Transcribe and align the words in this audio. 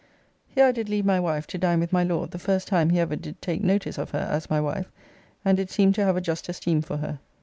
Here 0.47 0.65
I 0.65 0.71
did 0.71 0.89
leave 0.89 1.05
my 1.05 1.19
wife 1.19 1.45
to 1.45 1.59
dine 1.59 1.79
with 1.79 1.93
my 1.93 2.03
Lord, 2.03 2.31
the 2.31 2.39
first 2.39 2.67
time 2.67 2.89
he 2.89 2.99
ever 2.99 3.15
did 3.15 3.39
take 3.39 3.61
notice 3.61 3.99
of 3.99 4.09
her 4.09 4.27
as 4.31 4.49
my 4.49 4.59
wife, 4.59 4.91
and 5.45 5.55
did 5.57 5.69
seem 5.69 5.93
to 5.93 6.03
have 6.03 6.17
a 6.17 6.21
just 6.21 6.49
esteem 6.49 6.81
for 6.81 6.97
her. 6.97 7.19